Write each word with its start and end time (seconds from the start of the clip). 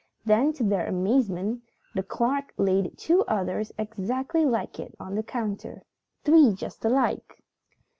Then, 0.25 0.51
to 0.53 0.63
their 0.63 0.87
amazement, 0.87 1.61
the 1.93 2.01
clerk 2.01 2.55
laid 2.57 2.97
two 2.97 3.21
others 3.27 3.71
exactly 3.77 4.43
like 4.47 4.79
it 4.79 4.95
on 4.99 5.13
the 5.13 5.21
counter. 5.21 5.83
Three 6.23 6.53
just 6.55 6.83
alike! 6.83 7.43